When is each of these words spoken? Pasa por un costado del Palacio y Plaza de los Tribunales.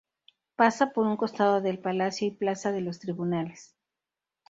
Pasa 0.55 0.93
por 0.93 1.05
un 1.05 1.15
costado 1.15 1.61
del 1.61 1.77
Palacio 1.77 2.25
y 2.27 2.31
Plaza 2.31 2.71
de 2.71 2.81
los 2.81 2.97
Tribunales. 2.97 3.75